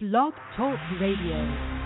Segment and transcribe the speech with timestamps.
[0.00, 1.77] Blog Talk Radio.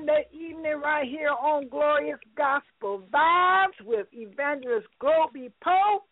[0.00, 6.06] Sunday evening right here on Glorious Gospel Vibes with Evangelist Globee Pope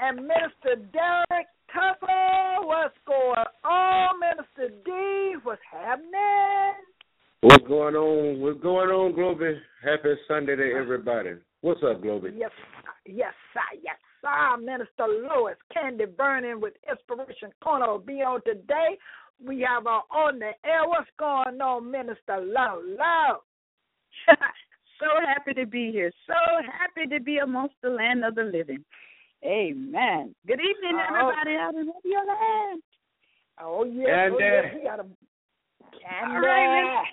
[0.00, 2.66] and Minister Derrick Tuggle?
[2.66, 5.36] What's going on, Minister D?
[5.44, 6.74] What's happening?
[7.42, 8.40] What's going on?
[8.40, 9.60] What's going on, Globee?
[9.84, 11.34] Happy Sunday to everybody.
[11.60, 12.32] What's up, Globee?
[12.36, 12.50] Yes,
[13.06, 14.56] yes, sir, yes, sir.
[14.56, 18.98] Minister Lois Candee Vernon with Inspiration Corner will be on today.
[19.46, 20.86] We have her on the air.
[20.86, 23.38] What's going on, Minister Low Low?
[24.98, 26.12] so happy to be here.
[26.26, 26.34] So
[26.66, 28.84] happy to be amongst the land of the living.
[29.44, 30.34] Amen.
[30.46, 32.82] Good evening, Uh, everybody out in your land.
[33.62, 34.34] Oh yes, Candee.
[34.34, 34.74] oh, yes.
[34.74, 36.34] we got a Candee.
[36.34, 37.04] All right,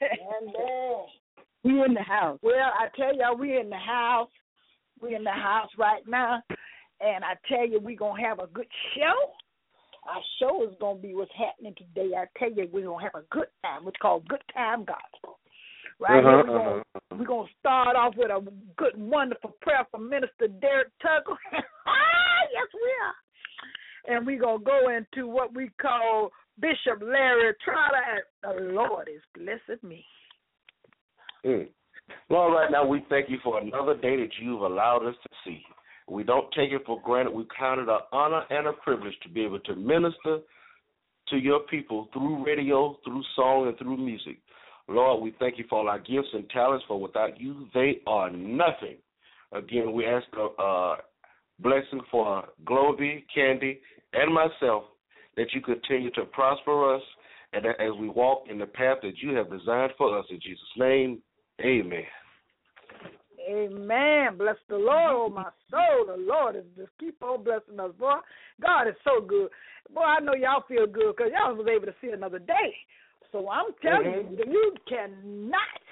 [0.00, 1.06] Candee.
[1.64, 2.38] we in the house.
[2.42, 4.30] Well, I tell y'all, we in the house.
[5.00, 6.42] We in the house right now,
[7.00, 9.32] and I tell you, we gonna have a good show.
[10.08, 12.14] Our show is gonna be what's happening today.
[12.16, 13.86] I tell you, we're gonna have a good time.
[13.86, 15.38] It's called Good Time Gospel.
[15.98, 17.24] Right Uh-huh, we're gonna uh-huh.
[17.24, 18.40] gonna start off with a
[18.76, 21.36] good, wonderful prayer from Minister Derrick Tuggle.
[21.52, 24.16] yes, we are.
[24.16, 28.24] And we're gonna go into what we call Bishop Larry Trotter.
[28.42, 30.04] And the Lord is blessing me.
[31.44, 31.68] Mm.
[32.30, 35.62] Lord, right now we thank you for another day that you've allowed us to see.
[36.10, 37.32] We don't take it for granted.
[37.32, 40.38] We count it an honor and a privilege to be able to minister
[41.28, 44.38] to your people through radio, through song, and through music.
[44.88, 48.28] Lord, we thank you for all our gifts and talents, for without you, they are
[48.28, 48.96] nothing.
[49.52, 50.96] Again, we ask a uh,
[51.60, 53.78] blessing for Globee, Candee,
[54.12, 54.84] and myself
[55.36, 57.02] that you continue to prosper us
[57.52, 60.24] and that as we walk in the path that you have designed for us.
[60.30, 61.22] In Jesus' name,
[61.60, 62.02] amen.
[63.48, 64.36] Amen.
[64.36, 66.06] Bless the Lord, oh my soul.
[66.06, 68.16] The Lord is just keep on blessing us, boy.
[68.60, 69.48] God is so good.
[69.92, 72.76] Boy, I know y'all feel good because y'all was able to see another day.
[73.32, 74.30] So I'm telling Mhm.
[74.30, 75.82] you, that you cannot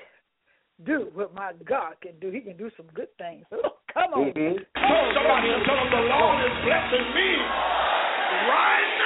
[0.85, 2.31] do what my God can do.
[2.31, 3.47] He can do some good things.
[3.51, 3.59] So
[3.93, 4.33] come on.
[4.33, 4.67] Mhm.
[4.75, 5.15] Come on.
[5.15, 7.29] Somebody tell them the Lord is blessing me
[8.49, 8.98] right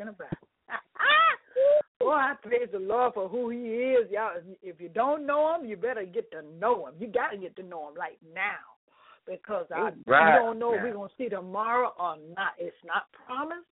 [0.00, 0.28] talking about?
[2.00, 4.10] Boy, I praise the Lord for who He is.
[4.10, 4.30] Y'all,
[4.62, 6.94] if you don't know Him, you better get to know Him.
[6.98, 8.78] You got to get to know Him like now,
[9.26, 10.34] because I Right.
[10.34, 12.52] we don't know if we're gonna see tomorrow or not.
[12.58, 13.66] It's not promised.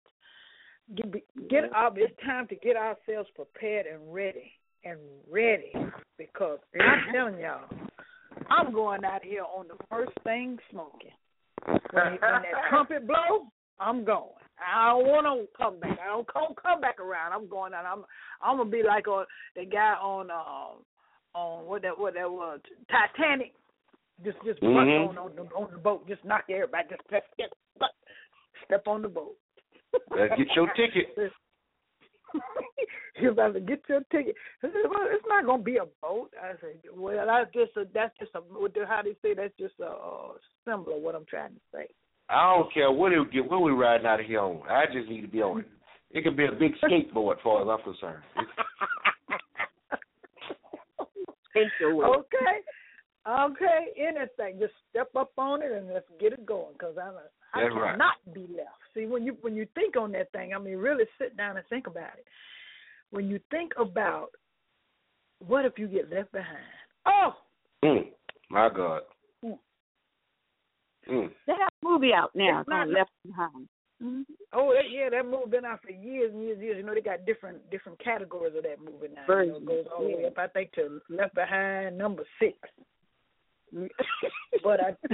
[0.95, 1.95] Get, get up.
[1.97, 4.53] It's time to get ourselves prepared and ready
[4.85, 4.99] and
[5.31, 5.73] ready,
[6.17, 7.69] because I'm telling y'all,
[8.49, 11.11] I'm going out here on the first thing smoking.
[11.67, 13.49] When, when that trumpet blow,
[13.81, 14.31] I'm going.
[14.59, 15.99] I don't want to come back.
[16.03, 17.33] I don't come come back around.
[17.33, 17.85] I'm going out.
[17.85, 18.05] I'm
[18.43, 20.83] I'm gonna be like uh, the guy on um
[21.35, 22.61] on what that what that was
[22.91, 23.53] Titanic.
[24.25, 25.11] Just just Mhm.
[25.11, 26.09] on on the, on the boat.
[26.09, 26.89] Just knock everybody.
[26.89, 27.51] Just step step
[28.65, 29.37] step on the boat.
[30.37, 31.33] Get your ticket.
[33.19, 34.35] You about to get your ticket.
[34.61, 36.31] Said, well, it's not gonna be a boat.
[36.39, 38.43] I said, well, that's just a that's just a
[38.87, 40.33] how they say that's just a uh,
[40.67, 41.87] symbol of what I'm trying to say.
[42.29, 44.63] I don't care what it get what we riding out of here on.
[44.69, 45.67] I just need to be on it.
[46.11, 48.23] It could be a big skateboard, as far as I'm concerned.
[51.55, 52.07] Take your way.
[52.07, 52.61] okay,
[53.29, 54.59] okay, anything.
[54.61, 56.75] Just step up on it and let's get it going.
[56.79, 57.23] Cause I'm a,
[57.55, 57.93] I That's right.
[57.93, 58.71] cannot be left.
[58.95, 61.67] See, when you when you think on that thing, I mean, really sit down and
[61.69, 62.27] think about it.
[63.11, 64.29] When you think about
[65.47, 66.59] what if you get left behind?
[67.07, 67.31] Oh,
[67.85, 68.07] Mm,
[68.51, 69.03] my God.
[71.09, 71.15] Mm.
[71.15, 71.31] Mm.
[71.47, 73.69] They have a movie out now called Left Behind.
[74.03, 74.23] Mm-hmm.
[74.53, 76.77] Oh, that, yeah, that movie been out for years and years and years.
[76.77, 79.41] You know, they got different different categories of that movie now.
[79.41, 82.59] You know, it goes all the way up, I think, to Left Behind number six.
[84.63, 84.89] but I,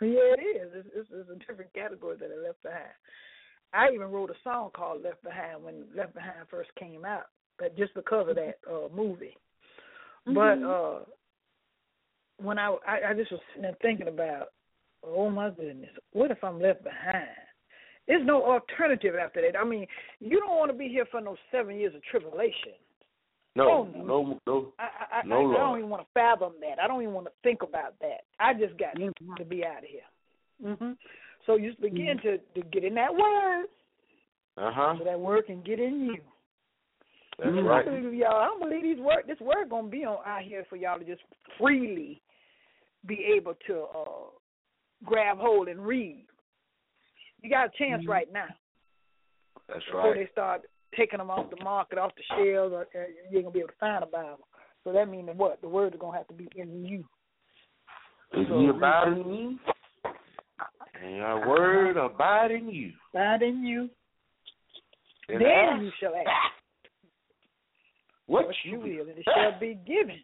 [0.00, 0.70] yeah, it is.
[0.74, 2.96] It's, it's, it's a different category that are Left Behind.
[3.72, 7.26] I even wrote a song called Left Behind when Left Behind first came out,
[7.58, 9.36] but just because of that uh movie.
[10.26, 11.00] But uh
[12.38, 14.48] when I, I I just was sitting there thinking about,
[15.06, 17.28] oh my goodness, what if I'm left behind?
[18.06, 19.58] There's no alternative after that.
[19.58, 19.86] I mean,
[20.20, 22.72] you don't want to be here for no seven years of tribulation.
[23.56, 24.04] No, Oh, no.
[24.04, 24.72] no, no.
[24.78, 25.56] I I, I, No, I Lord.
[25.56, 26.80] don't even want to fathom that.
[26.82, 28.20] I don't even want to think about that.
[28.38, 29.36] I just got Mhm.
[29.36, 30.02] to be out of here.
[30.62, 30.92] Mm-hmm.
[31.46, 33.66] So you begin to to get in that word,
[34.56, 34.94] Uh huh.
[34.98, 36.22] so that word can get in you.
[37.38, 37.84] That's I right.
[37.84, 38.36] believe y'all.
[38.36, 39.24] I don't believe these word.
[39.26, 41.22] This word gonna be on out here for y'all to just
[41.58, 42.22] freely
[43.06, 44.30] be able to uh
[45.04, 46.26] grab hold and read.
[47.42, 48.46] You got a chance right now
[49.68, 50.08] That's before right.
[50.10, 50.62] Before they start
[50.96, 53.68] taking them off the market, off the shelves, or, uh, you ain't gonna be able
[53.68, 54.48] to find a Bible.
[54.84, 57.04] So that means that what the word is gonna have to be in you.
[58.32, 59.58] Is ye abide in me?
[61.02, 62.92] And your word abide in you.
[63.12, 63.90] Find in you,
[65.28, 66.28] And then ask you shall ask
[68.26, 68.86] what what you you will.
[69.04, 70.20] will, and it shall be given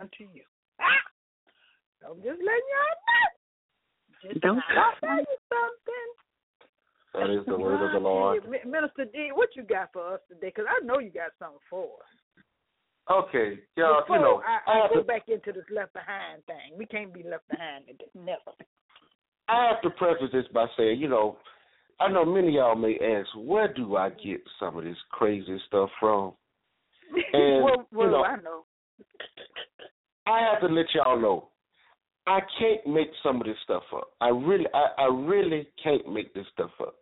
[0.00, 0.42] unto you.
[0.80, 0.84] Ah!
[2.08, 2.60] I'm just letting y'all know.
[2.84, 3.03] Just
[4.40, 5.00] Don't I'll stop.
[5.00, 6.08] tell you something.
[7.14, 8.42] That is the word of the Lord.
[8.66, 10.52] Minister D, what you got for us today?
[10.54, 12.14] Because I know you got something for us.
[13.10, 16.42] Okay, y'all, Before you know, I, I I go to back into this left behind
[16.46, 16.76] thing.
[16.78, 18.10] We can't be left behind today.
[18.14, 18.56] Never.
[19.46, 21.36] I have to preface this by saying, you know,
[22.00, 25.58] I know many of y'all may ask, where do I get some of this crazy
[25.68, 26.32] stuff from?
[27.32, 28.64] And, well, well you know, I know.
[30.26, 31.48] I have to let y'all know,
[32.26, 34.08] I can't make some of this stuff up.
[34.20, 36.94] I really, I, I really can't make this stuff up.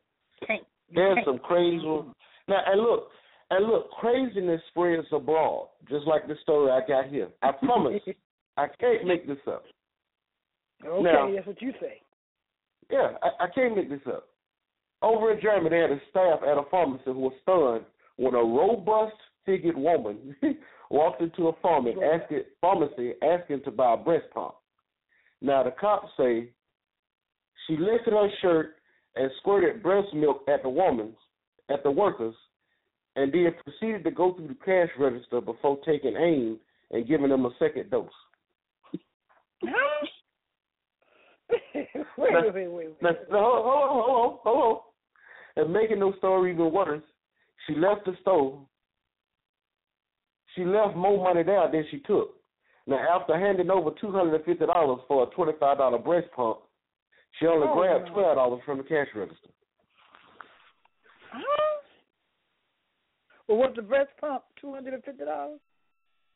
[0.94, 2.14] There's some crazy ones.
[2.48, 3.08] Now, and look,
[3.50, 7.28] and look, craziness spreads abroad, just like the story I got here.
[7.42, 8.00] I promise,
[8.56, 9.64] I can't make this up.
[10.84, 12.00] Okay, Now- that's what you say.
[12.90, 14.26] Yeah, I, I can't make this up.
[15.00, 17.84] Over in Germany, they had a staff at a pharmacy who was stunned
[18.16, 20.36] when a robust figured woman
[20.90, 24.54] walked into a pharmacy asking, pharmacy asking to buy a breast pump.
[25.42, 26.50] Now, the cops say
[27.66, 28.76] she lifted her shirt
[29.16, 31.16] and squirted breast milk at the woman's,
[31.68, 32.34] at the workers,
[33.16, 36.58] and then proceeded to go through the cash register before taking aim
[36.92, 38.08] and giving them a second dose.
[41.74, 43.02] wait, wait, wait, wait.
[43.02, 44.78] Now, now, hold, hold, on, hold on, hold on.
[45.56, 47.02] And making the story even worse,
[47.66, 48.60] she left the store.
[50.54, 52.36] She left more money there than she took.
[52.86, 56.58] Now, after handing over two hundred and fifty dollars for a twenty-five dollar breast pump,
[57.38, 59.48] she only Oh, grabbed twelve dollars from the cash register.
[61.30, 61.78] Huh?
[63.48, 65.60] Well, was the breast pump two hundred and fifty dollars?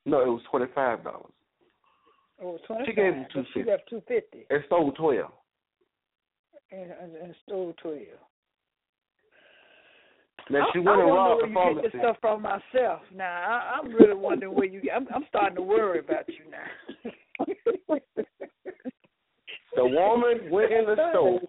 [0.05, 1.33] No, it was twenty-five dollars.
[2.41, 2.85] Oh, it was twenty.
[2.87, 3.67] She gave him She $2.50.
[3.67, 5.33] left two fifty And stole twelve.
[6.71, 7.99] and, and, and stole twelve.
[10.49, 13.01] Now she I, went I wonder robbed where you get this stuff from myself.
[13.15, 14.81] Now I, I'm really wondering where you.
[14.95, 17.97] I'm, I'm starting to worry about you now.
[19.77, 21.41] The woman went in the store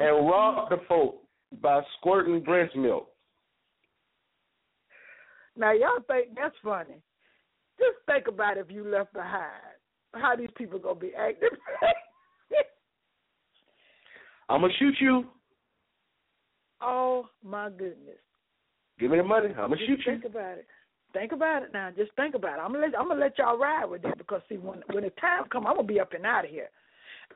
[0.00, 1.16] and robbed the folk
[1.60, 3.08] by squirting breast milk.
[5.56, 7.02] Now y'all think that's funny.
[7.78, 9.50] Just think about if you left behind.
[10.14, 11.48] How these people gonna be acting?
[14.48, 15.24] I'm gonna shoot you.
[16.84, 18.20] Oh my goodness.
[18.98, 19.48] Give me the money.
[19.48, 20.12] I'm gonna Just shoot you.
[20.12, 20.66] think about it.
[21.12, 21.90] Think about it now.
[21.96, 22.62] Just think about it.
[22.62, 25.10] I'm gonna let I'm gonna let y'all ride with that because see when when the
[25.20, 26.68] time come, I'm gonna be up and out of here.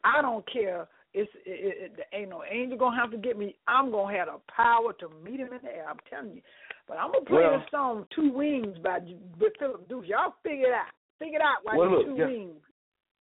[0.04, 0.86] I don't care.
[1.14, 3.56] It's it, it, it, ain't no angel gonna have to get me.
[3.66, 5.86] I'm gonna have the power to meet him in the air.
[5.88, 6.42] I'm telling you.
[6.86, 10.06] But I'm gonna play Well- this song "Two Wings" by by Philip Deuce.
[10.06, 10.92] Y'all figure it out.
[11.18, 12.26] Figure it out while Well, look, two yeah.
[12.26, 12.62] wings.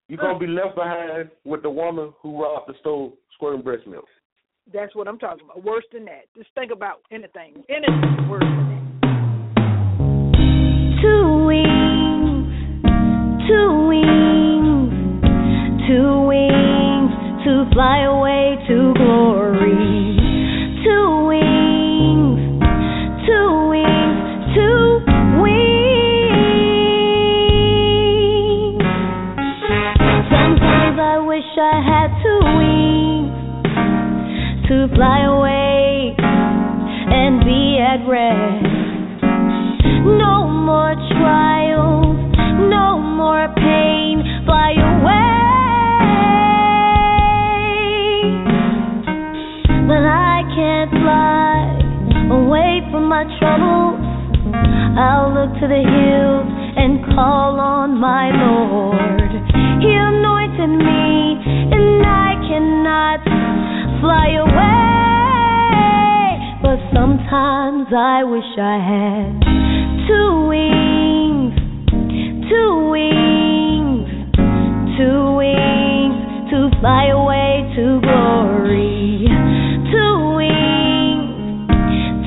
[0.09, 4.05] You're gonna be left behind with the woman who robbed the store squirting breast milk.
[4.73, 5.63] That's what I'm talking about.
[5.63, 6.25] Worse than that.
[6.35, 7.63] Just think about anything.
[7.69, 8.83] Anything worse than that.
[11.01, 12.51] Two wings,
[13.47, 14.91] two wings,
[15.87, 17.11] two wings
[17.45, 19.46] to fly away to glory.
[34.95, 38.65] Fly away and be at rest.
[40.05, 42.15] No more trials,
[42.69, 44.23] no more pain.
[44.45, 45.27] Fly away.
[49.87, 51.79] But I can't fly
[52.31, 53.99] away from my troubles.
[54.97, 59.31] I'll look to the hills and call on my Lord.
[59.81, 61.37] He anointed me,
[61.75, 63.21] and I cannot
[64.01, 64.76] fly away.
[66.99, 69.45] Sometimes I wish I had
[70.09, 71.53] two wings,
[72.49, 74.09] two wings,
[74.97, 79.29] two wings to fly away to glory.
[79.93, 81.69] Two wings,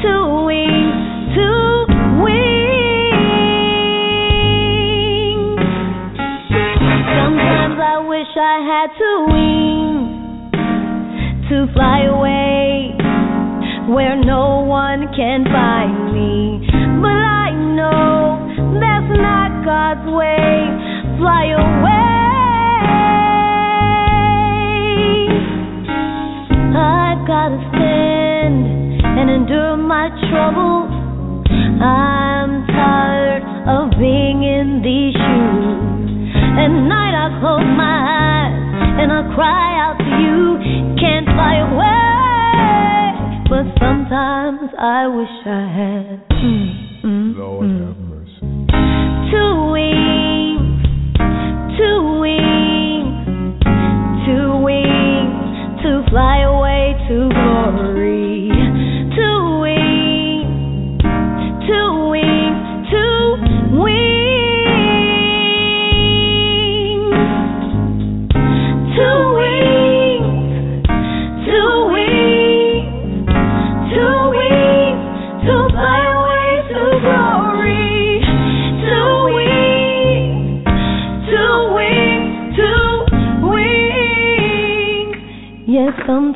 [0.06, 0.94] two wings,
[1.34, 1.90] two
[2.22, 2.38] wings.
[7.18, 10.14] Sometimes I wish I had two wings
[11.50, 12.49] to fly away
[14.00, 16.64] where no one can find me.
[17.04, 18.40] But I know
[18.80, 20.72] that's not God's way.
[21.20, 22.00] Fly away.
[26.80, 30.88] I've gotta stand and endure my troubles.
[31.84, 36.08] I'm tired of being in these shoes.
[36.56, 38.56] At night I close my eyes
[38.96, 40.40] and I cry out to you.
[40.96, 42.09] Can't fly away,
[43.50, 46.28] but sometimes I wish I had.
[46.30, 47.99] Mm, mm, Lord mm.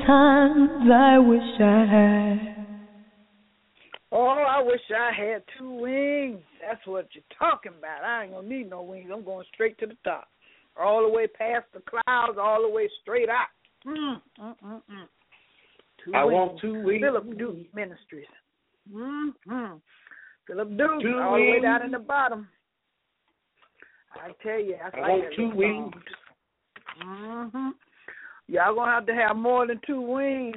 [0.05, 2.67] Yes, sometimes I wish I had.
[4.13, 6.43] Oh, I wish I had two wings.
[6.61, 8.05] That's what you're talking about.
[8.05, 9.11] I ain't gonna need no wings.
[9.13, 10.29] I'm going straight to the top,
[10.81, 13.49] all the way past the clouds, all the way straight out.
[13.87, 15.09] Mm, mm, mm, mm.
[16.05, 16.35] Two I wings.
[16.35, 17.03] want two wings.
[17.03, 18.27] Philip Duke Ministries.
[18.93, 19.77] Mm-hmm.
[20.47, 22.47] Philip Duke, Two all the way down in the bottom.
[24.14, 25.93] I tell you, I, I like want two little wings.
[27.01, 27.75] song.
[28.46, 30.57] Y'all gonna have to have more than two wings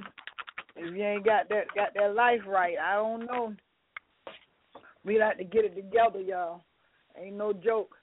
[0.75, 2.75] if you ain't got that got that life right.
[2.77, 3.55] I don't know.
[5.05, 6.61] We like to get it together, y'all.
[7.19, 7.95] Ain't no joke.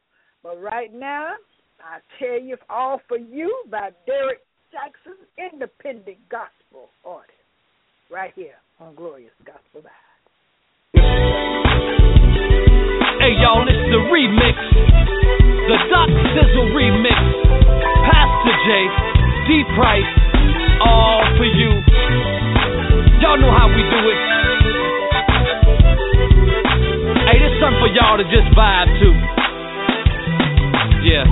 [0.43, 1.33] But right now,
[1.81, 4.41] I tell you, it's all for you by Derek
[4.73, 7.33] Jackson, independent gospel artist,
[8.11, 9.91] right here on Glorious Gospel Vibe.
[13.21, 14.57] Hey y'all, it's the remix.
[15.69, 17.21] The Doc Sizzle remix.
[18.05, 19.14] Pastor J,
[19.45, 20.09] D Price,
[20.81, 21.69] all for you.
[23.21, 24.21] Y'all know how we do it.
[27.29, 29.09] Hey, this something for y'all to just vibe to.
[31.05, 31.29] Yeah.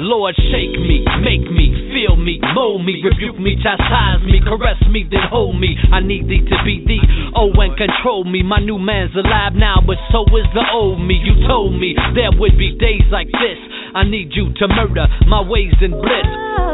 [0.00, 5.04] Lord, shake me, make me, feel me, mold me, rebuke me, chastise me, caress me,
[5.08, 5.76] then hold me.
[5.92, 7.04] I need thee to be thee,
[7.36, 8.42] oh, and control me.
[8.42, 11.20] My new man's alive now, but so is the old me.
[11.20, 13.60] You told me there would be days like this.
[13.94, 16.28] I need you to murder my ways and bliss.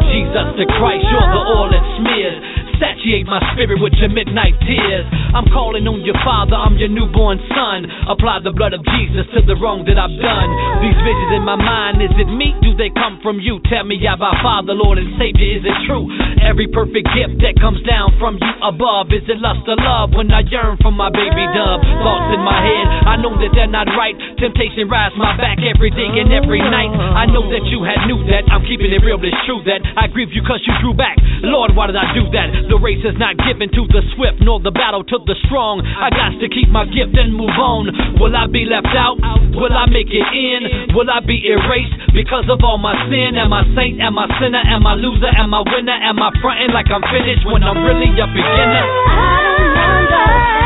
[0.09, 2.41] Jesus the Christ, you're the oil that smears.
[2.81, 5.05] Satiate my spirit with your midnight tears.
[5.37, 7.85] I'm calling on your father, I'm your newborn son.
[8.09, 10.49] Apply the blood of Jesus to the wrong that I've done.
[10.81, 12.57] These visions in my mind, is it me?
[12.65, 13.61] Do they come from you?
[13.69, 16.09] Tell me yeah, about Father, Lord, and Savior, is it true?
[16.41, 20.33] Every perfect gift that comes down from you above, is it lust or love when
[20.33, 21.85] I yearn for my baby dove?
[21.85, 24.17] Thoughts in my head, I know that they're not right.
[24.41, 26.89] Temptation rides my back every day and every night.
[26.97, 28.49] I know that you had knew that.
[28.49, 31.21] I'm keeping it real, but it's true that I grieve you cause you drew back.
[31.45, 32.70] Lord, why did I do that?
[32.71, 35.83] The race is not given to the swift, nor the battle to the strong.
[35.83, 37.91] I got to keep my gift and move on.
[38.23, 39.19] Will I be left out?
[39.59, 40.95] Will I make it in?
[40.95, 43.35] Will I be erased because of all my sin?
[43.35, 43.99] Am I saint?
[43.99, 44.63] Am I sinner?
[44.63, 45.35] Am I loser?
[45.35, 45.99] Am I winner?
[45.99, 48.87] Am I fronting like I'm finished when I'm really a beginner?
[48.87, 49.51] I
[50.15, 50.60] All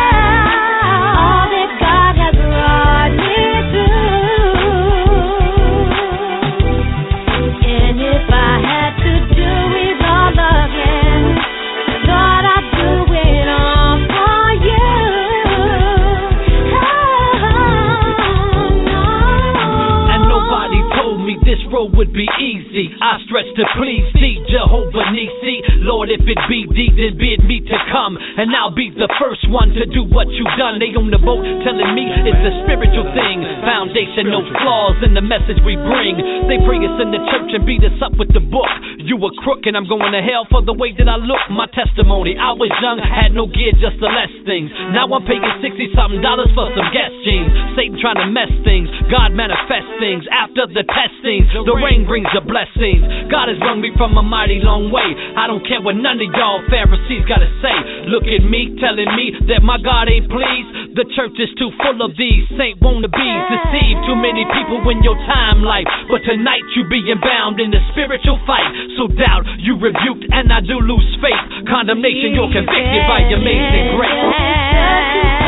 [21.92, 22.90] would be easy.
[23.00, 25.82] I stretch to please thee, Jehovah Nissi.
[25.82, 28.14] Lord, if it be thee, then bid me to come.
[28.14, 30.78] And I'll be the first one to do what you've done.
[30.78, 33.42] They on the boat telling me it's a spiritual thing.
[33.66, 36.46] Foundation, no flaws in the message we bring.
[36.46, 38.70] They bring us in the church and beat us up with the book.
[39.02, 41.42] You a crook and I'm going to hell for the way that I look.
[41.50, 44.70] My testimony, I was young, had no gear just the less things.
[44.94, 47.50] Now I'm paying 60 something dollars for some gas jeans.
[47.74, 48.86] Satan trying to mess things.
[49.10, 51.50] God manifests things after the testings.
[51.66, 53.02] The rain brings the blessings.
[53.26, 55.08] God has brought me from a mighty long way.
[55.36, 57.76] I don't care what none of y'all Pharisees gotta say.
[58.12, 60.98] Look at me telling me that my God ain't pleased.
[61.00, 63.40] The church is too full of these saint wannabes.
[63.48, 65.88] Deceive too many people in your time life.
[66.12, 68.68] But tonight you being bound in the spiritual fight.
[69.00, 71.66] So doubt you rebuked and I do lose faith.
[71.66, 75.43] Condemnation, you're convicted by your amazing grace.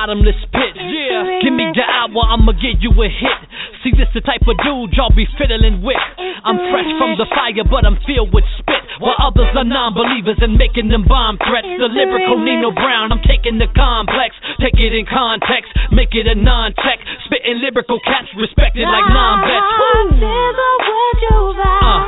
[0.00, 0.72] Bottomless pit.
[0.80, 1.44] Yeah.
[1.44, 3.40] Give me the hour, I'ma give you a hit.
[3.84, 6.00] See, this the type of dude y'all be fiddling with.
[6.40, 8.80] I'm fresh from the fire, but I'm filled with spit.
[8.96, 11.68] While others are non believers and making them bomb threats.
[11.68, 14.32] The lyrical Nino Brown, I'm taking the complex.
[14.64, 16.96] Take it in context, make it a non tech.
[17.28, 19.68] Spitting lyrical cats respected like non vets.
[20.16, 22.00] There's a word you Uh,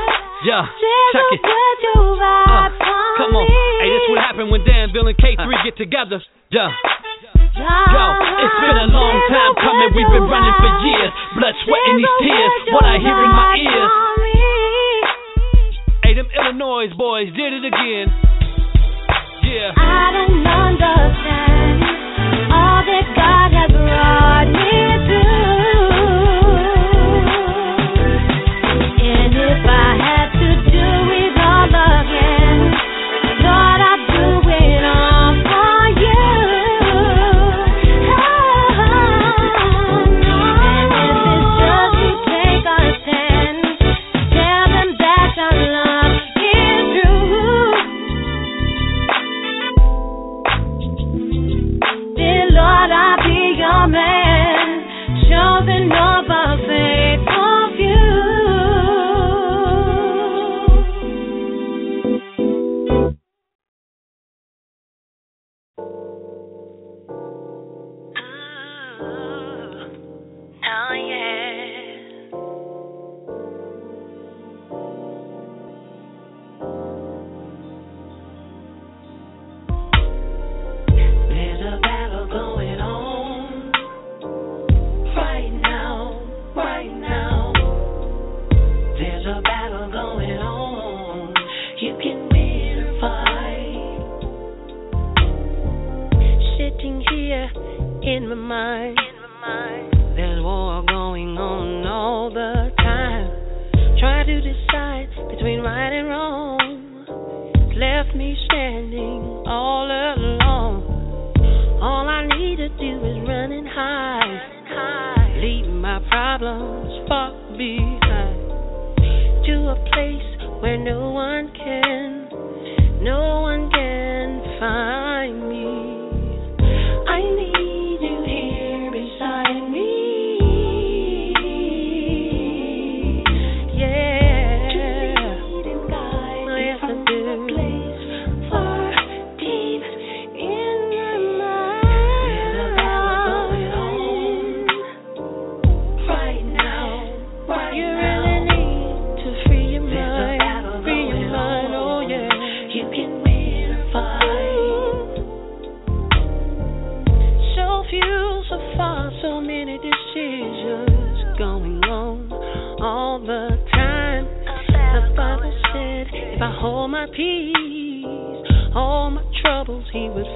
[0.48, 0.64] yeah,
[1.12, 1.44] check it.
[1.44, 2.72] Uh,
[3.20, 3.44] come on.
[3.84, 6.24] Hey, this what happened when Dan, Bill, and K3 get together.
[6.48, 6.72] Yeah.
[7.62, 8.04] Yo,
[8.42, 9.90] it's been a long time coming.
[9.94, 11.10] We've been running for years.
[11.38, 12.52] Blood, sweat, and these tears.
[12.74, 13.92] What I hear in my ears.
[16.02, 18.10] Hey, them Illinois boys did it again.
[19.46, 19.78] Yeah.
[19.78, 21.82] I don't understand
[22.50, 25.21] all that God has brought me through.
[53.92, 54.21] Man,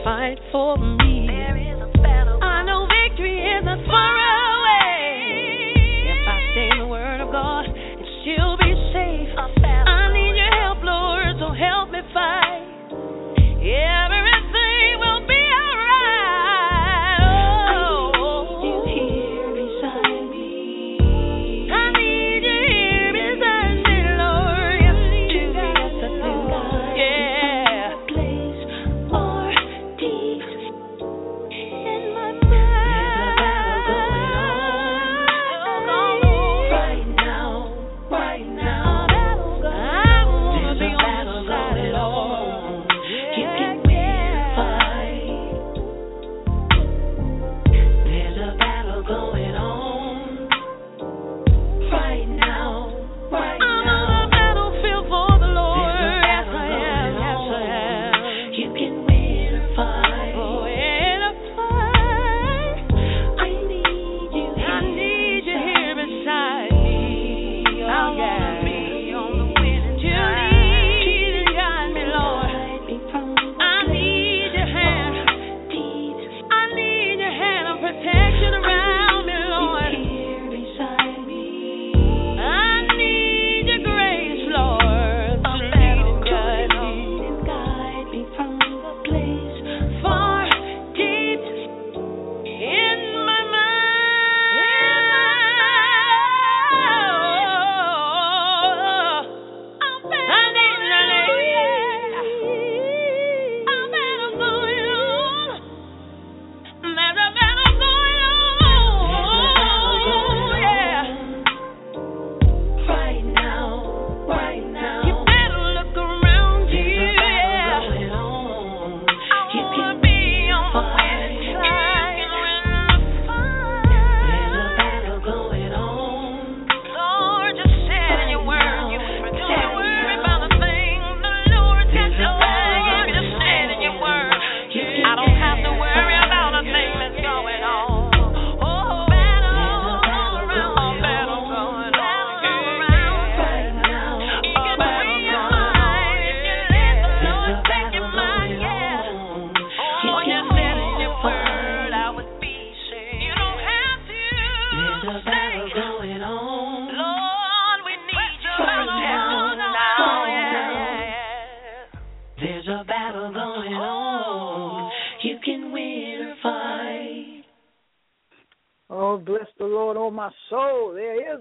[0.07, 1.06] fight for me.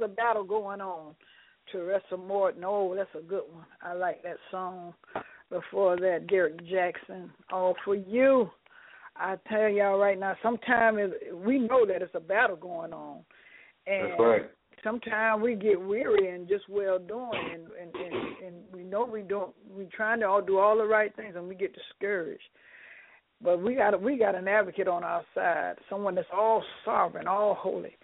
[0.05, 1.15] There is a battle going on.
[1.71, 3.65] Teresa Morton, oh, that's a good one.
[3.81, 4.93] I like that song.
[5.49, 8.49] Before that, Derek Jackson, all for you.
[9.15, 13.19] I tell y'all right now, sometimes we know that it's a battle going on,
[13.87, 14.41] and right.
[14.83, 19.21] sometimes we get weary and just well doing, and and, and and we know we
[19.21, 19.53] don't.
[19.69, 22.41] We trying to all do all the right things, and we get discouraged.
[23.41, 27.53] But we got we got an advocate on our side, someone that's all sovereign, all
[27.53, 27.95] holy,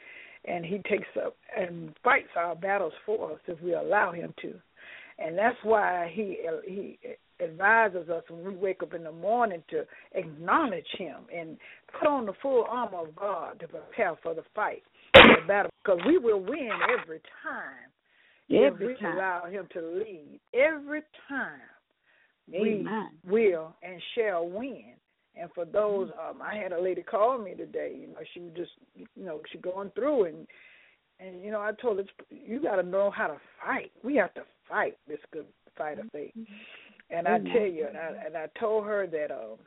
[0.45, 4.53] and he takes up and fights our battles for us if we allow him to.
[5.19, 6.97] And that's why he he
[7.41, 11.57] advises us when we wake up in the morning to acknowledge him and
[11.99, 15.99] put on the full armor of God to prepare for the fight, the battle, because
[16.05, 17.89] we will win every time.
[18.47, 19.15] if we time.
[19.17, 21.59] allow him to lead, every time
[22.53, 23.09] Amen.
[23.25, 24.93] we will and shall win.
[25.39, 27.95] And for those, um, I had a lady call me today.
[27.99, 30.47] You know, she was just, you know, she going through and
[31.19, 33.91] and you know, I told her you got to know how to fight.
[34.03, 35.45] We have to fight this good
[35.77, 36.33] fight of faith.
[37.09, 39.57] And I tell you, and I and I told her that, um,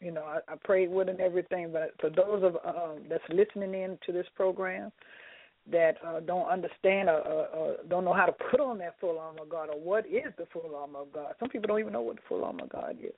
[0.00, 1.72] you know, I, I prayed with and everything.
[1.72, 4.92] But for those of um, that's listening in to this program
[5.70, 9.18] that uh, don't understand or, or, or don't know how to put on that full
[9.18, 11.34] armor of God or what is the full armor of God.
[11.38, 13.12] Some people don't even know what the full armor of God is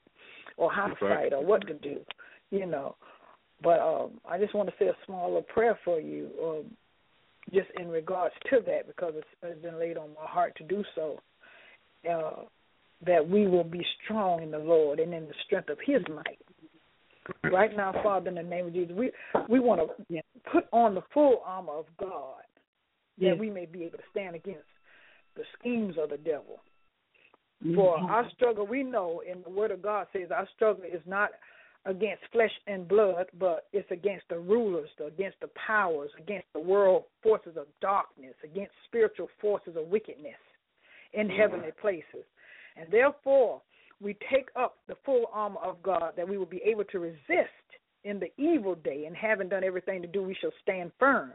[0.56, 1.30] or how to Right.
[1.30, 2.00] fight or what to do,
[2.50, 2.96] you know.
[3.62, 6.76] But um, I just want to say a small little prayer for you, um,
[7.52, 10.84] just in regards to that, because it's, it's been laid on my heart to do
[10.94, 11.18] so.
[12.08, 12.44] Uh,
[13.06, 16.38] that we will be strong in the Lord and in the strength of His might.
[17.44, 19.10] Right now, Father, in the name of Jesus, we
[19.48, 22.42] we want to put on the full armor of God
[23.16, 23.30] Yes.
[23.30, 24.66] that we may be able to stand against
[25.36, 26.60] the schemes of the devil.
[27.74, 28.10] For Mhm.
[28.10, 31.32] our struggle, we know in the Word of God says our struggle is not
[31.86, 37.04] against flesh and blood, but it's against the rulers, against the powers, against the world
[37.22, 40.40] forces of darkness, against spiritual forces of wickedness
[41.12, 42.24] in heavenly places.
[42.76, 43.62] And therefore,
[44.04, 47.48] we take up the full armor of God that we will be able to resist
[48.04, 51.32] in the evil day, and having done everything to do, we shall stand firm.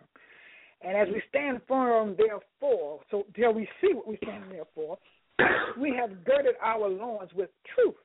[0.81, 4.99] And as we stand firm, therefore, so till we see what we stand therefore,
[5.81, 7.95] we have girded our loins with truth,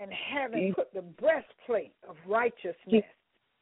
[0.00, 3.04] and having put the breastplate of righteousness,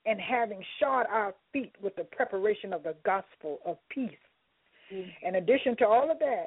[0.06, 4.10] and having shod our feet with the preparation of the gospel of peace.
[5.22, 6.46] In addition to all of that,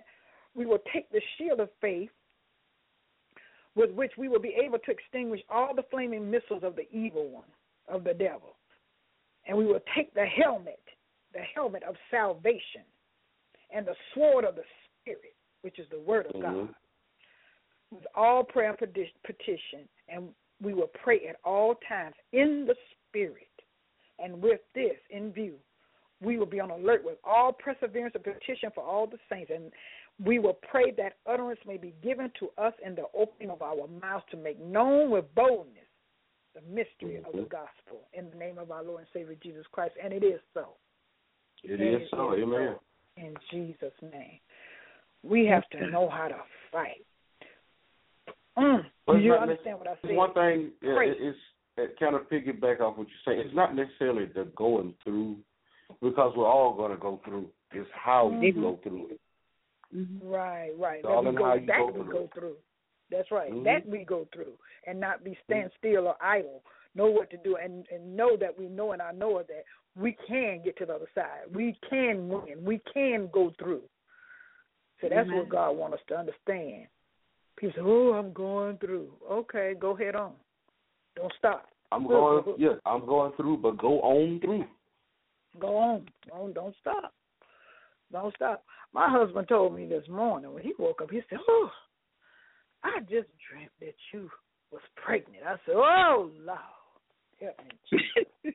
[0.55, 2.09] we will take the shield of faith
[3.75, 7.29] with which we will be able to extinguish all the flaming missiles of the evil
[7.29, 7.43] one,
[7.87, 8.55] of the devil.
[9.47, 10.81] And we will take the helmet,
[11.33, 12.81] the helmet of salvation,
[13.73, 14.63] and the sword of the
[15.01, 16.65] Spirit, which is the word of mm-hmm.
[16.65, 16.75] God,
[17.91, 19.87] with all prayer and petition.
[20.07, 20.29] And
[20.61, 22.75] we will pray at all times in the
[23.09, 23.47] Spirit.
[24.17, 25.55] And with this in view,
[26.21, 29.51] we will be on alert with all perseverance and petition for all the saints.
[29.53, 29.71] And
[30.23, 33.87] we will pray that utterance may be given to us in the opening of our
[34.01, 35.83] mouths to make known with boldness
[36.53, 39.93] the mystery of the gospel in the name of our Lord and Savior Jesus Christ.
[40.01, 40.69] And it is so.
[41.63, 42.33] It is so.
[42.33, 42.75] Amen.
[43.17, 44.39] In Jesus' name.
[45.21, 46.37] We have to know how to
[46.71, 47.05] fight.
[48.57, 48.83] Mm.
[49.07, 50.15] Do you understand what I said?
[50.15, 50.71] one thing.
[50.81, 51.09] Pray.
[51.09, 51.35] it-
[51.99, 53.45] kind of piggyback off what you're saying.
[53.45, 55.35] It's not necessarily the going through,
[56.01, 57.49] because we're all going to go through.
[57.73, 58.61] It's how you Mhm.
[58.61, 59.19] go through it.
[60.23, 60.99] Right, right.
[60.99, 62.55] It's That we go, that go we through go through.
[63.11, 63.51] That's right.
[63.51, 63.63] Mhm.
[63.63, 66.63] That we go through and not be stand still or idle.
[66.95, 70.13] Know what to do and, and know that we know and I know that we
[70.27, 71.53] can get to the other side.
[71.53, 72.63] We can win.
[72.63, 73.83] We can go through.
[75.01, 75.37] So that's Amen.
[75.37, 76.87] what God wants us to understand.
[77.57, 80.33] People say, "Oh, I'm going through." Okay, go head on.
[81.15, 81.69] Don't stop.
[81.91, 82.43] I'm going.
[82.57, 84.65] Yeah, I'm going through, but go on through.
[85.59, 86.09] Go on.
[86.27, 87.13] Don't don't stop.
[88.11, 88.63] Don't stop.
[88.93, 91.69] My husband told me this morning when he woke up, he said, Oh,
[92.83, 94.29] I just dreamt that you
[94.71, 95.43] was pregnant.
[95.45, 96.59] I said, Oh Lord,
[97.39, 97.57] help
[98.43, 98.53] me.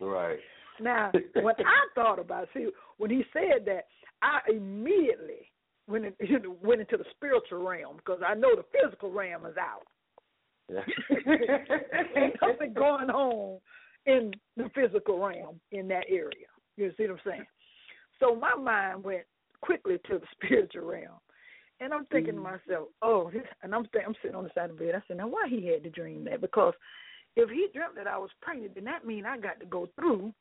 [0.00, 0.38] Right.
[0.80, 3.86] now, when I thought about it, see, when he said that,
[4.22, 5.50] I immediately
[5.88, 6.14] went in,
[6.62, 9.82] went into the spiritual realm because I know the physical realm is out.
[10.68, 10.80] Yeah.
[12.16, 13.60] Ain't nothing going on
[14.06, 16.46] in the physical realm in that area.
[16.76, 17.46] You see what I'm saying?
[18.20, 19.24] So my mind went
[19.60, 21.18] quickly to the spiritual realm,
[21.80, 24.70] and I'm thinking to myself, "Oh," this, and I'm th- I'm sitting on the side
[24.70, 24.94] of the bed.
[24.94, 26.40] I said, "Now, why he had to dream that?
[26.40, 26.74] Because
[27.36, 30.32] if he dreamt that I was pregnant, then that means I got to go through,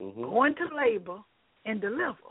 [0.00, 1.18] hmm go into labor,
[1.64, 2.30] and deliver.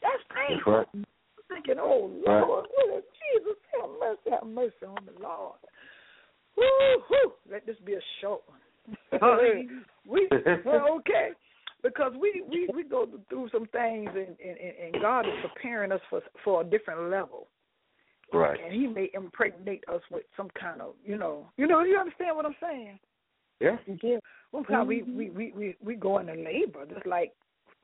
[0.00, 0.86] That's painful." right.
[0.94, 1.04] I'm
[1.48, 2.40] thinking, "Oh Right.
[2.40, 5.58] Lord, what Jesus have mercy, have mercy on the Lord."
[6.56, 7.32] Woo, woo.
[7.50, 8.58] Let this be a short one.
[10.06, 10.28] we
[10.64, 11.30] well, okay,
[11.82, 16.00] because we we we go through some things, and and, and God is preparing us
[16.10, 17.48] for for a different level,
[18.32, 18.58] Right.
[18.64, 22.36] and He may impregnate us with some kind of you know you know you understand
[22.36, 22.98] what I'm saying?
[23.60, 23.76] Yeah.
[24.02, 24.18] Yeah.
[24.50, 27.32] Well, how we, we we we we go into labor, just like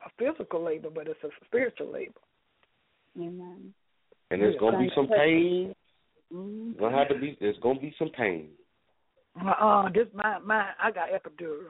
[0.05, 2.19] a physical labor, but it's a spiritual labor.
[3.17, 3.73] Amen.
[4.31, 5.73] And there's gonna be some pain.
[6.33, 6.77] Mhm.
[6.77, 7.37] Gonna have to be.
[7.39, 8.49] There's gonna be some pain.
[9.37, 11.69] Uh, uh this my my I got epidural.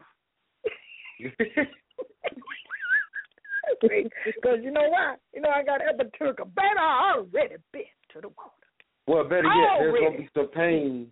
[3.81, 5.15] Because you know why?
[5.33, 6.35] You know I got epidural.
[6.37, 8.67] Baby, I already been to the water.
[9.07, 11.07] well, better yet, there's gonna be some pain,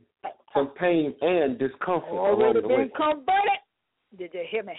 [0.54, 2.92] some pain and discomfort along Already the been way.
[2.96, 3.62] converted.
[4.18, 4.74] Did you hear me?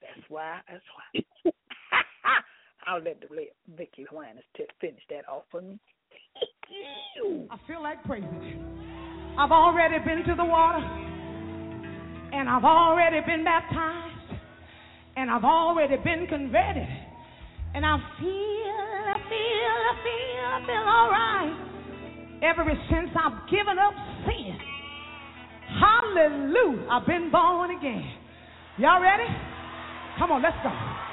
[0.00, 0.60] That's why.
[0.68, 1.52] That's why.
[2.86, 5.78] I'll let the let Vickie Winans t- finish that off for me.
[7.50, 8.97] I feel like praising.
[9.38, 10.82] I've already been to the water,
[12.32, 14.34] and I've already been baptized,
[15.16, 16.88] and I've already been converted,
[17.72, 21.54] and I feel, I feel, I feel, I feel all right.
[22.42, 23.94] Ever since I've given up
[24.26, 24.58] sin,
[25.78, 28.10] hallelujah, I've been born again.
[28.78, 29.28] Y'all ready?
[30.18, 31.07] Come on, let's go.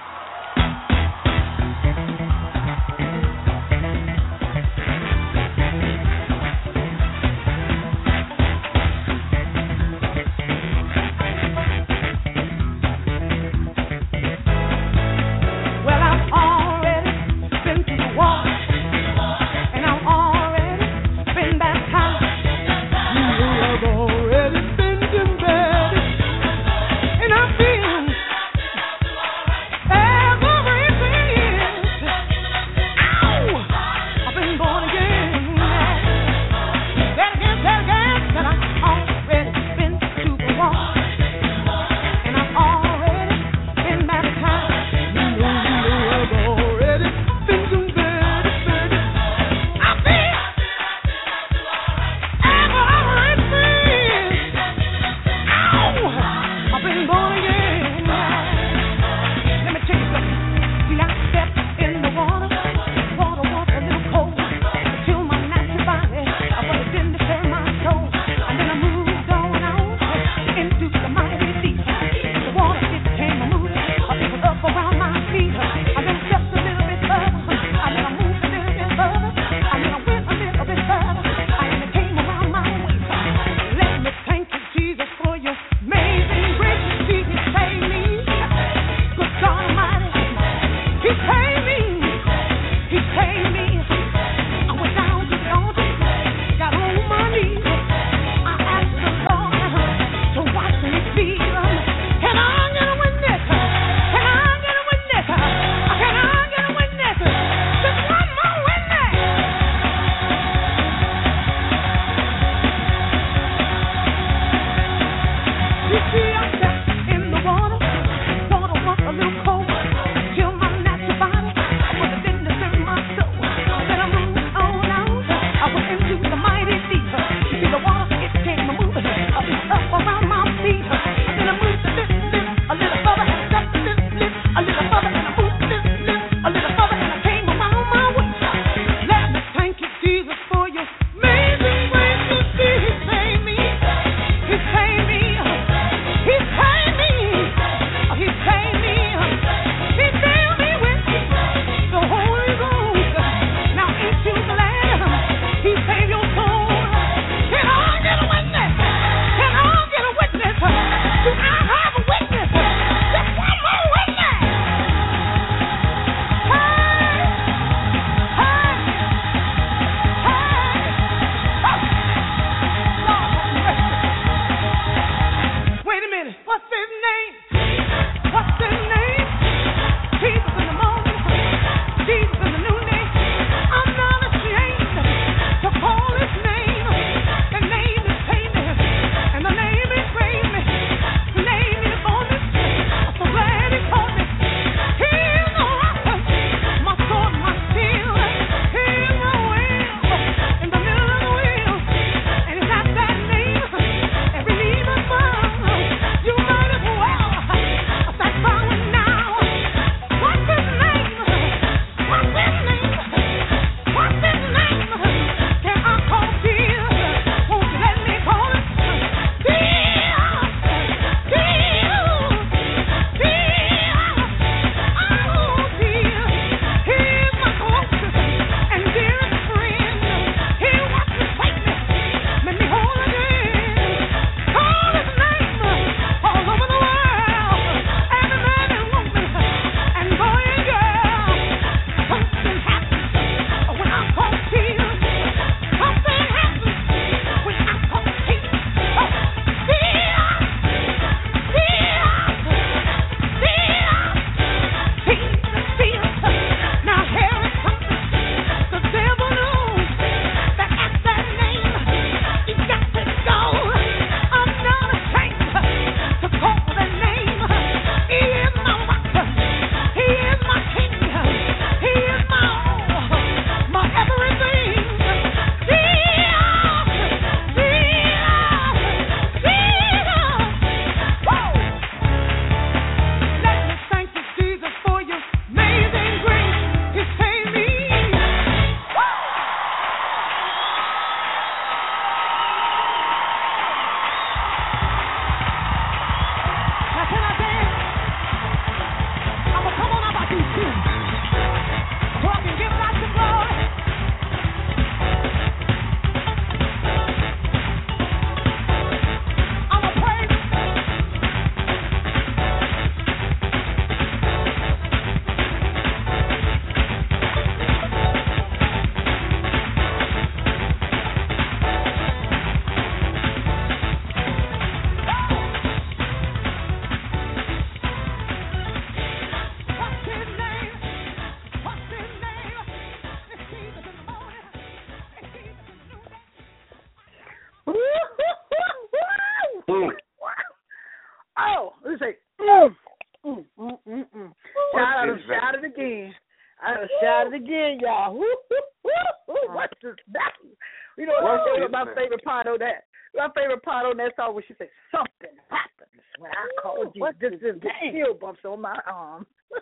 [353.85, 357.01] On that song always she said something happened when I called you.
[357.01, 359.27] what is This is the chill bumps on my arm.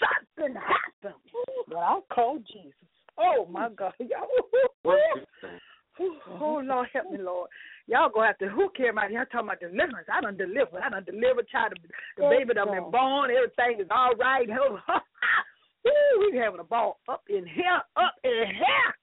[0.00, 1.20] something happened
[1.68, 2.72] when I call Jesus.
[3.18, 4.28] Oh my God, y'all.
[6.40, 7.50] oh Lord, help me, Lord.
[7.86, 10.08] Y'all gonna have to who came out here talking about deliverance.
[10.10, 10.80] I don't deliver.
[10.82, 11.42] I don't deliver.
[11.42, 11.78] child
[12.16, 14.48] the baby done been born, everything is all right.
[15.86, 18.94] Ooh, we having a ball up in here, up in here.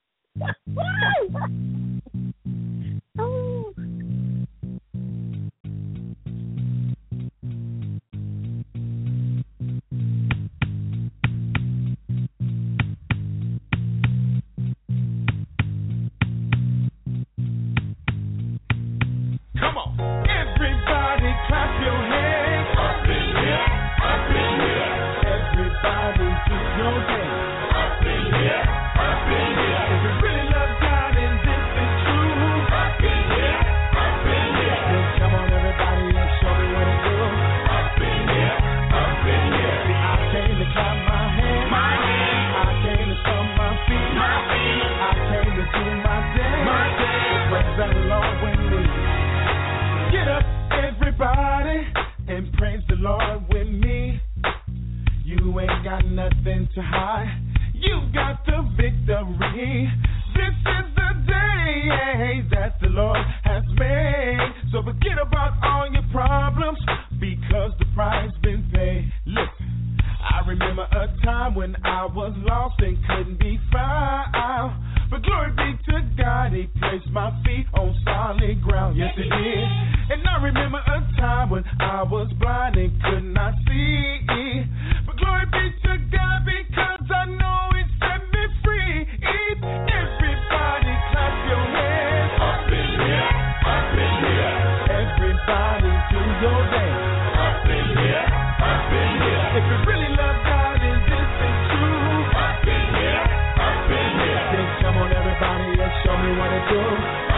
[106.68, 107.28] go.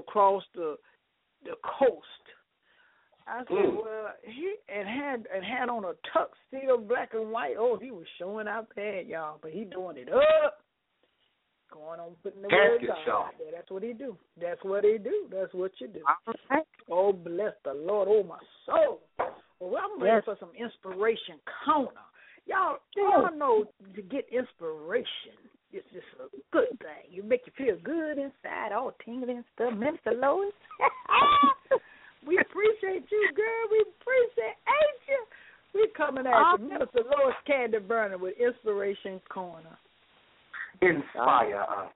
[0.00, 0.76] across the
[1.44, 2.06] the coast.
[3.26, 3.76] I said, mm.
[3.76, 7.54] well, he and had and had on a tuxedo, black and white.
[7.58, 10.58] Oh, he was showing out bad, y'all, but he doing it up,
[11.72, 13.30] going on putting the Heck words out.
[13.54, 14.16] That's what he do.
[14.40, 15.28] That's what he do.
[15.30, 16.00] That's what you do.
[16.90, 19.00] Oh, bless the Lord, oh my soul.
[19.60, 20.24] Well, I'm ready yes.
[20.24, 21.90] for some inspiration corner.
[22.46, 23.28] Y'all, oh.
[23.28, 25.38] y'all know to get inspiration
[25.72, 27.10] it's just a good thing.
[27.10, 29.74] You make you feel good inside, all tingling and stuff.
[29.74, 30.52] Minister Lois,
[32.26, 33.64] we appreciate you, girl.
[33.70, 34.58] We appreciate
[35.08, 35.24] you.
[35.74, 36.66] We're coming at awesome.
[36.66, 39.78] you, Minister Lois Candee Vernon with Inspiration Corner.
[40.82, 41.92] Inspire us.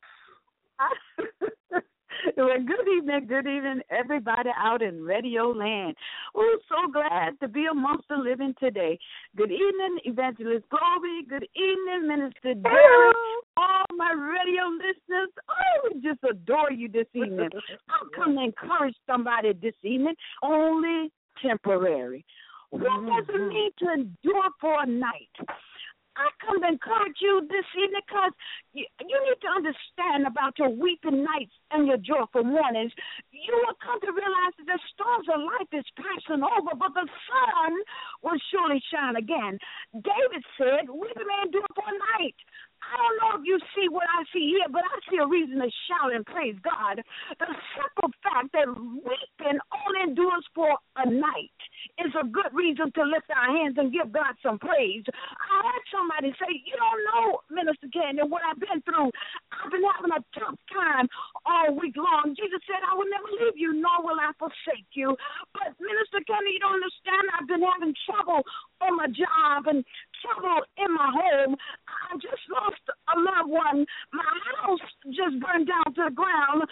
[2.37, 5.95] Well, good evening, good evening, everybody out in Radio Land.
[6.35, 8.99] We're so glad to be amongst the living today.
[9.37, 11.25] Good evening, Evangelist Glory.
[11.29, 13.15] Good evening, Minister Jerry.
[13.57, 17.51] All my radio listeners, oh, we just adore you this evening.
[17.89, 21.13] I'll come and encourage somebody this evening, only
[21.43, 22.25] temporary.
[22.71, 23.49] What does it mm-hmm.
[23.49, 25.31] mean to endure for a night?
[26.17, 28.33] I come to encourage you this evening because
[28.73, 32.93] you, you need to understand about your weeping nights and your joyful mornings.
[33.35, 37.07] You will come to realize that the storms of life is passing over, but the
[37.07, 37.73] sun
[38.23, 39.59] will surely shine again.
[39.91, 42.39] David said, Weeping do it for a night,
[42.93, 45.59] I don't know if you see what I see here, but I see a reason
[45.61, 47.01] to shout and praise God.
[47.41, 51.59] The simple fact that weeping only endures for a night
[52.05, 55.05] is a good reason to lift our hands and give God some praise.
[55.09, 59.11] I heard somebody say, You don't know, Minister Kennedy, what I've been through.
[59.53, 61.07] I've been having a tough time
[61.47, 62.35] all week long.
[62.37, 65.17] Jesus said, I will never leave you, nor will I forsake you.
[65.53, 67.25] But, Minister Kennedy, you don't understand.
[67.35, 68.43] I've been having trouble
[68.83, 69.85] on my job and
[70.23, 71.57] trouble in my home
[73.55, 73.87] one.
[74.13, 76.67] My house just burned down to the ground.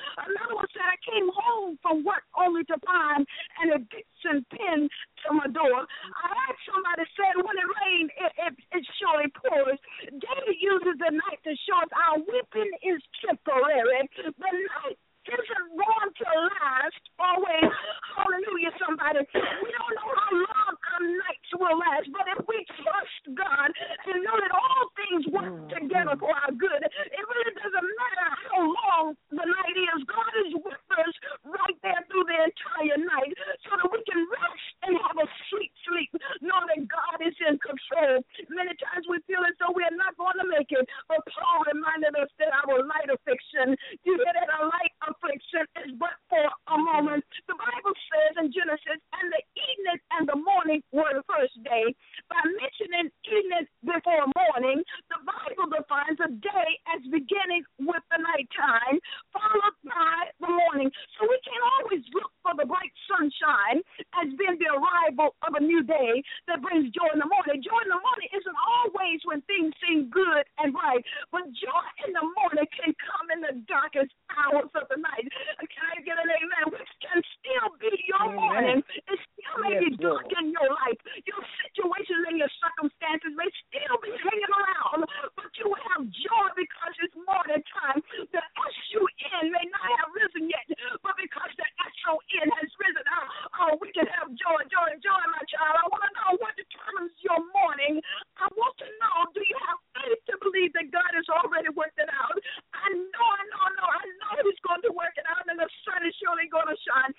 [106.92, 107.14] on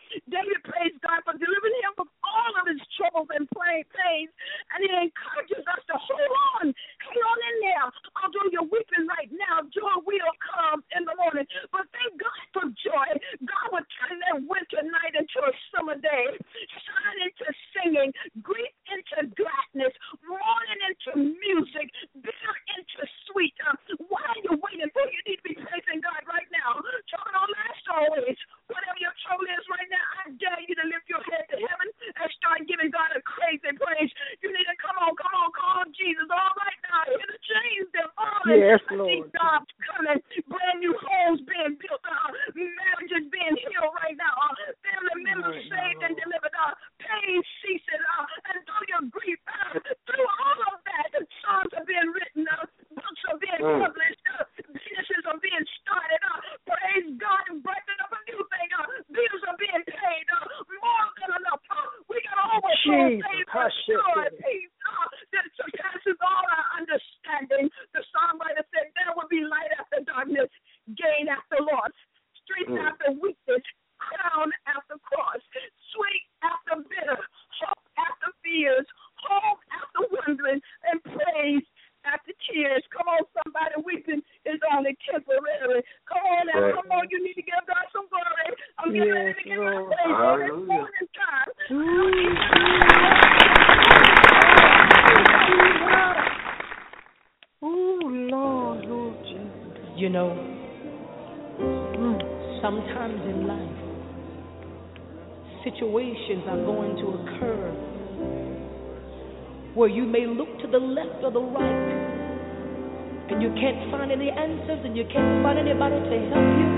[113.30, 116.70] and you can't find any answers and you can't find anybody to help you.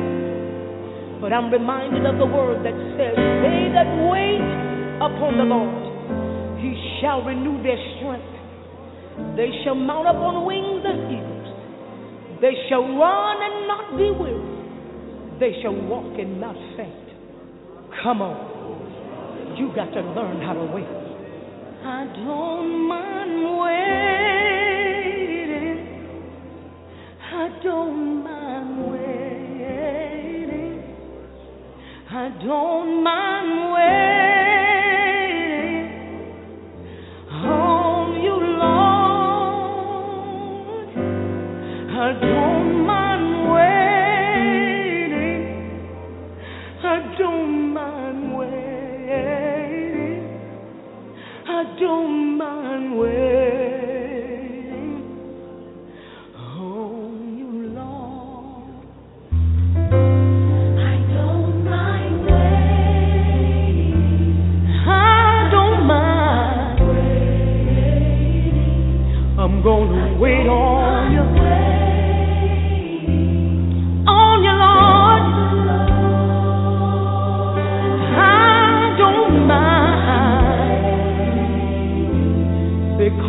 [1.21, 4.45] But I'm reminded of the word that says, They that wait
[5.01, 8.35] upon the Lord, he shall renew their strength.
[9.35, 11.35] They shall mount up on wings as eagles.
[12.41, 14.55] They shall run and not be weary.
[15.39, 17.09] They shall walk and not faint.
[18.03, 19.57] Come on.
[19.57, 20.85] You got to learn how to wait.
[21.83, 24.34] I don't mind waiting.
[27.37, 30.83] I don't mind waiting.
[32.09, 34.05] I don't mind waiting
[51.79, 52.24] don't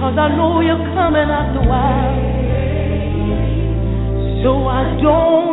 [0.06, 2.14] because I know you're coming after a while.
[4.44, 5.45] So I don't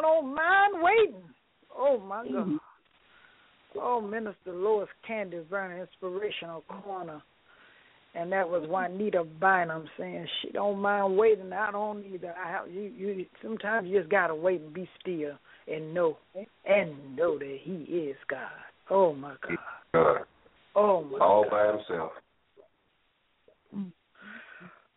[0.00, 1.28] don't mind waiting.
[1.76, 2.46] Oh my God.
[2.46, 2.58] Mhm.
[3.76, 7.20] Oh, Minister Lois Candee Vernon, Inspirational Corner.
[8.14, 11.52] And that was Juanita Bynum saying she don't mind waiting.
[11.52, 12.32] I don't either.
[12.38, 15.36] I have you you sometimes you just gotta wait and be still
[15.66, 16.16] and know
[16.64, 18.38] and know that he is God.
[18.88, 19.58] Oh my God.
[19.92, 20.26] God,
[20.76, 21.50] Oh my god all God.
[21.50, 22.12] by himself.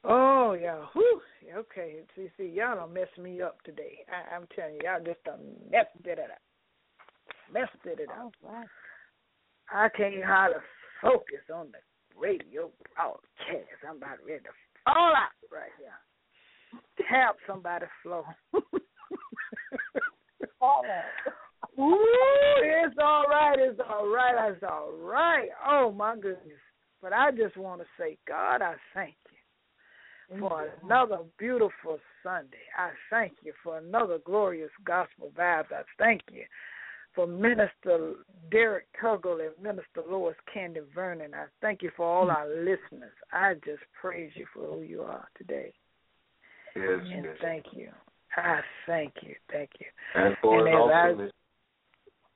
[0.03, 0.85] Oh yeah.
[0.93, 1.21] Whew.
[1.55, 2.01] Okay.
[2.15, 3.99] See, see, y'all don't mess me up today.
[4.09, 5.39] I, I'm telling you, y'all just done
[5.71, 6.41] messed it up.
[7.53, 8.33] Messed it up.
[9.71, 10.59] I can't hardly
[11.01, 11.79] focus on the
[12.19, 13.83] radio broadcast.
[13.87, 14.49] I'm about ready to
[14.85, 17.07] fall out right here.
[17.09, 18.25] Tap somebody floor.
[21.79, 21.97] Ooh,
[22.59, 23.57] it's all right.
[23.59, 24.51] It's all right.
[24.51, 25.49] It's all right.
[25.67, 26.59] Oh my goodness.
[27.01, 29.36] But I just want to say, God, I thank you
[30.39, 32.57] for another beautiful Sunday.
[32.77, 35.71] I thank you for another glorious gospel vibes.
[35.71, 36.43] I thank you
[37.15, 38.13] for Minister
[38.51, 41.33] Derrick Tuggle and Minister Lois Candee Vernon.
[41.33, 42.31] I thank you for all hmm.
[42.31, 43.13] our listeners.
[43.31, 45.73] I just praise you for who you are today.
[46.75, 47.35] Yes, And yes.
[47.41, 47.89] thank you.
[48.35, 49.33] I thank you.
[49.51, 49.87] Thank you.
[50.13, 51.31] And for And his as I- awesomeness.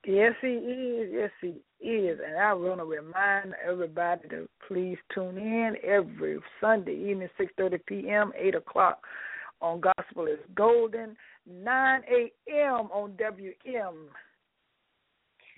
[0.04, 1.10] Yes, he is.
[1.12, 2.18] Yes, he is.
[2.26, 8.32] And I want to remind everybody to please tune in every Sunday evening, 6.30 p.m.,
[8.36, 8.98] 8 o'clock
[9.60, 12.88] on Gospel is Golden, 9 a.m.
[12.92, 14.08] on WM.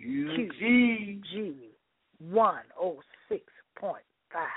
[0.01, 1.23] QG.
[1.33, 1.75] G
[2.21, 3.43] one oh six
[3.79, 4.49] point five.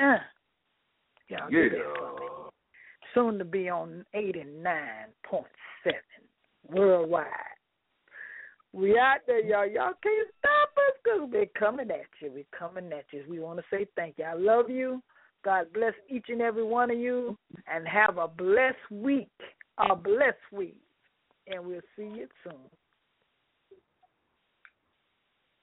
[0.00, 0.18] Uh,
[1.28, 2.26] y'all get that for me.
[2.26, 2.50] Yeah.
[3.14, 5.46] Soon to be on eighty nine point
[5.82, 5.98] seven
[6.68, 7.26] worldwide.
[8.74, 9.68] We out there, y'all.
[9.68, 12.32] Y'all can't stop us because we're coming at you.
[12.32, 13.22] We're coming at you.
[13.28, 14.24] We want to say thank you.
[14.24, 15.00] I love you.
[15.44, 17.38] God bless each and every one of you,
[17.72, 19.28] and have a blessed week.
[19.78, 20.76] A blessed week,
[21.46, 22.54] and we'll see you soon.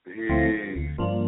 [0.06, 1.21] Peace.